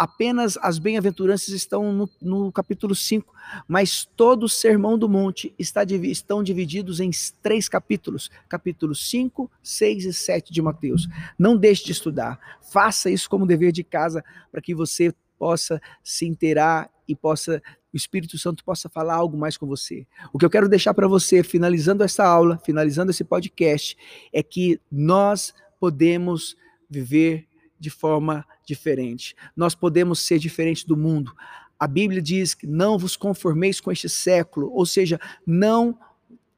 apenas 0.00 0.56
as 0.62 0.78
bem-aventuranças 0.78 1.50
estão 1.50 1.92
no, 1.92 2.10
no, 2.22 2.50
capítulo 2.50 2.94
5, 2.94 3.34
mas 3.68 4.08
todo 4.16 4.44
o 4.44 4.48
Sermão 4.48 4.96
do 4.98 5.06
Monte 5.06 5.54
está, 5.58 5.84
estão 5.84 6.42
divididos 6.42 7.00
em 7.00 7.10
três 7.42 7.68
capítulos, 7.68 8.30
capítulos 8.48 9.10
5, 9.10 9.50
6 9.62 10.06
e 10.06 10.14
7 10.14 10.54
de 10.54 10.62
Mateus. 10.62 11.06
Não 11.38 11.54
deixe 11.54 11.84
de 11.84 11.92
estudar, 11.92 12.40
faça 12.72 13.10
isso 13.10 13.28
como 13.28 13.46
dever 13.46 13.72
de 13.72 13.84
casa, 13.84 14.24
para 14.50 14.62
que 14.62 14.74
você 14.74 15.14
possa 15.38 15.78
se 16.02 16.26
inteirar 16.26 16.90
e 17.06 17.14
possa 17.14 17.62
o 17.92 17.96
Espírito 17.96 18.38
Santo 18.38 18.64
possa 18.64 18.88
falar 18.88 19.16
algo 19.16 19.36
mais 19.36 19.58
com 19.58 19.66
você. 19.66 20.06
O 20.32 20.38
que 20.38 20.46
eu 20.46 20.50
quero 20.50 20.68
deixar 20.68 20.94
para 20.94 21.08
você, 21.08 21.42
finalizando 21.42 22.04
essa 22.04 22.24
aula, 22.24 22.56
finalizando 22.64 23.10
esse 23.10 23.24
podcast, 23.24 23.98
é 24.32 24.42
que 24.44 24.80
nós 24.90 25.52
podemos 25.78 26.56
viver 26.88 27.49
de 27.80 27.88
forma 27.88 28.46
diferente. 28.64 29.34
Nós 29.56 29.74
podemos 29.74 30.20
ser 30.20 30.38
diferentes 30.38 30.84
do 30.84 30.96
mundo. 30.96 31.32
A 31.78 31.86
Bíblia 31.86 32.20
diz 32.20 32.52
que 32.52 32.66
não 32.66 32.98
vos 32.98 33.16
conformeis 33.16 33.80
com 33.80 33.90
este 33.90 34.08
século, 34.08 34.70
ou 34.70 34.84
seja, 34.84 35.18
não 35.46 35.98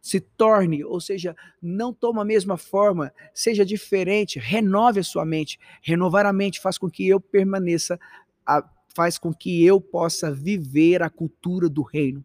se 0.01 0.19
torne, 0.19 0.85
ou 0.85 1.01
seja, 1.01 1.37
não 1.63 1.95
toma 1.95 2.23
a 2.23 2.25
mesma 2.25 2.57
forma, 2.57 3.13
seja 3.33 3.65
diferente, 3.65 4.41
renove 4.41 4.99
a 4.99 5.05
sua 5.05 5.25
mente. 5.25 5.61
Renovar 5.81 6.27
a 6.27 6.33
mente 6.33 6.61
faz 6.61 6.77
com 6.77 6.91
que 6.91 7.07
eu 7.07 7.21
permaneça, 7.21 8.01
faz 8.93 9.17
com 9.17 9.33
que 9.33 9.65
eu 9.65 9.81
possa 9.81 10.33
viver 10.33 11.05
a 11.05 11.09
cultura 11.09 11.69
do 11.69 11.83
reino. 11.83 12.25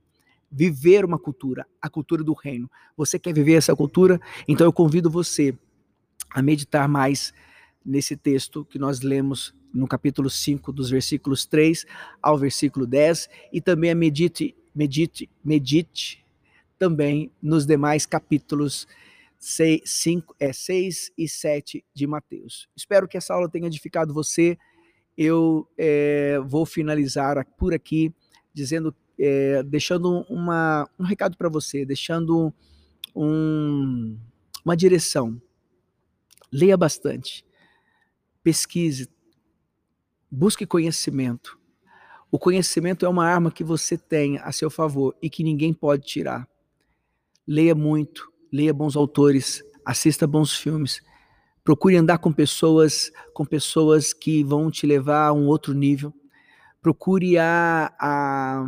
Viver 0.52 1.06
uma 1.06 1.20
cultura, 1.20 1.68
a 1.80 1.88
cultura 1.88 2.24
do 2.24 2.34
reino. 2.34 2.72
Você 2.96 3.20
quer 3.20 3.34
viver 3.34 3.54
essa 3.54 3.76
cultura? 3.76 4.20
Então 4.48 4.66
eu 4.66 4.74
convido 4.74 5.08
você 5.08 5.54
a 6.32 6.42
meditar 6.42 6.88
mais 6.88 7.32
nesse 7.86 8.16
texto 8.16 8.66
que 8.66 8.78
nós 8.78 9.02
lemos 9.02 9.54
no 9.74 9.88
capítulo 9.88 10.30
5, 10.30 10.72
dos 10.72 10.90
versículos 10.90 11.46
3 11.46 11.86
ao 12.22 12.38
versículo 12.38 12.86
10, 12.86 13.30
e 13.54 13.62
também 13.62 13.92
a 13.92 13.96
medite, 13.96 14.56
medite, 14.74 15.30
medite 15.44 16.26
também 16.78 17.32
nos 17.42 17.66
demais 17.66 18.06
capítulos 18.06 18.88
6, 19.40 19.82
5, 19.86 20.36
é, 20.40 20.52
6 20.52 21.12
e 21.18 21.30
7 21.30 21.86
de 21.94 22.08
Mateus. 22.08 22.68
Espero 22.76 23.08
que 23.08 23.18
essa 23.18 23.34
aula 23.34 23.50
tenha 23.50 23.68
edificado 23.68 24.14
você. 24.14 24.58
Eu 25.18 25.68
é, 25.78 26.40
vou 26.46 26.66
finalizar 26.66 27.46
por 27.58 27.74
aqui 27.74 28.14
dizendo, 28.54 28.96
é, 29.20 29.62
deixando 29.64 30.26
uma, 30.30 30.90
um 31.00 31.04
recado 31.04 31.38
para 31.38 31.50
você, 31.50 31.86
deixando 31.86 32.54
um, 33.16 34.18
uma 34.66 34.76
direção. 34.76 35.40
Leia 36.52 36.78
bastante 36.78 37.47
pesquise, 38.48 39.10
busque 40.32 40.66
conhecimento. 40.66 41.60
O 42.32 42.40
conhecimento 42.40 43.06
é 43.06 43.10
uma 43.10 43.26
arma 43.26 43.52
que 43.52 43.62
você 43.62 43.98
tem 43.98 44.38
a 44.38 44.54
seu 44.54 44.70
favor 44.70 45.14
e 45.22 45.30
que 45.30 45.44
ninguém 45.44 45.74
pode 45.74 46.08
tirar. 46.08 46.48
Leia 47.46 47.76
muito, 47.76 48.32
leia 48.50 48.74
bons 48.74 48.96
autores, 48.96 49.62
assista 49.86 50.26
bons 50.26 50.56
filmes. 50.56 51.02
Procure 51.62 51.98
andar 51.98 52.20
com 52.20 52.32
pessoas, 52.32 53.12
com 53.34 53.44
pessoas 53.46 54.14
que 54.14 54.46
vão 54.46 54.72
te 54.72 54.88
levar 54.88 55.28
a 55.28 55.34
um 55.34 55.48
outro 55.48 55.74
nível. 55.74 56.14
Procure 56.82 57.38
a, 57.38 57.94
a, 58.00 58.66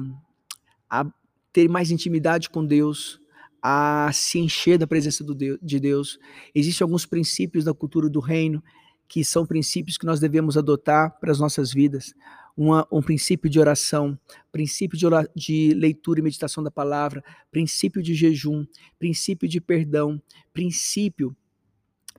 a 0.89 1.05
ter 1.53 1.69
mais 1.69 1.89
intimidade 1.89 2.49
com 2.49 2.65
Deus, 2.65 3.17
a 3.63 4.11
se 4.11 4.39
encher 4.39 4.77
da 4.77 4.85
presença 4.85 5.23
do 5.23 5.33
Deus, 5.33 5.57
de 5.61 5.79
Deus. 5.79 6.19
Existem 6.53 6.83
alguns 6.83 7.05
princípios 7.05 7.63
da 7.63 7.73
cultura 7.73 8.09
do 8.09 8.19
reino 8.19 8.61
que 9.09 9.25
são 9.25 9.43
princípios 9.43 9.97
que 9.97 10.05
nós 10.05 10.19
devemos 10.19 10.55
adotar 10.55 11.19
para 11.19 11.31
as 11.31 11.39
nossas 11.39 11.73
vidas. 11.73 12.13
Uma, 12.55 12.87
um 12.91 13.01
princípio 13.01 13.49
de 13.49 13.59
oração, 13.59 14.17
princípio 14.51 14.97
de, 14.97 15.05
de 15.35 15.73
leitura 15.73 16.19
e 16.19 16.23
meditação 16.23 16.63
da 16.63 16.69
palavra, 16.69 17.23
princípio 17.51 18.03
de 18.03 18.13
jejum, 18.13 18.65
princípio 18.99 19.49
de 19.49 19.59
perdão, 19.59 20.21
princípio, 20.53 21.35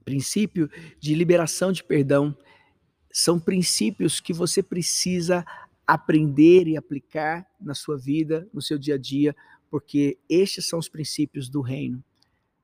princípio 0.05 0.69
de 0.99 1.15
liberação 1.15 1.71
de 1.71 1.85
perdão. 1.85 2.37
São 3.13 3.39
princípios 3.39 4.19
que 4.19 4.33
você 4.33 4.63
precisa 4.63 5.45
aprender 5.87 6.67
e 6.67 6.77
aplicar 6.77 7.47
na 7.61 7.75
sua 7.75 7.97
vida, 7.97 8.49
no 8.53 8.61
seu 8.61 8.79
dia 8.79 8.97
a 8.97 8.99
dia, 8.99 9.37
porque 9.71 10.19
estes 10.29 10.67
são 10.67 10.79
os 10.79 10.89
princípios 10.89 11.49
do 11.49 11.61
reino 11.61 12.03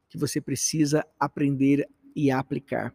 que 0.08 0.18
você 0.18 0.40
precisa 0.40 1.06
aprender 1.20 1.88
e 2.14 2.30
aplicar. 2.30 2.94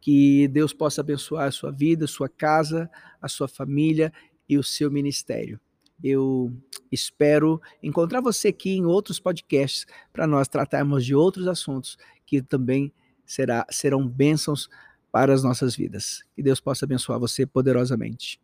Que 0.00 0.48
Deus 0.48 0.72
possa 0.72 1.00
abençoar 1.00 1.48
a 1.48 1.52
sua 1.52 1.70
vida, 1.70 2.04
a 2.04 2.08
sua 2.08 2.28
casa, 2.28 2.90
a 3.20 3.28
sua 3.28 3.46
família 3.46 4.12
e 4.48 4.56
o 4.58 4.62
seu 4.62 4.90
ministério. 4.90 5.60
Eu 6.02 6.52
espero 6.90 7.60
encontrar 7.82 8.20
você 8.20 8.48
aqui 8.48 8.70
em 8.70 8.86
outros 8.86 9.20
podcasts 9.20 9.86
para 10.12 10.26
nós 10.26 10.48
tratarmos 10.48 11.04
de 11.04 11.14
outros 11.14 11.46
assuntos 11.46 11.98
que 12.24 12.40
também 12.40 12.92
será, 13.26 13.66
serão 13.70 14.06
bênçãos 14.08 14.68
para 15.12 15.34
as 15.34 15.42
nossas 15.42 15.76
vidas. 15.76 16.22
Que 16.34 16.42
Deus 16.42 16.60
possa 16.60 16.86
abençoar 16.86 17.18
você 17.18 17.44
poderosamente. 17.44 18.40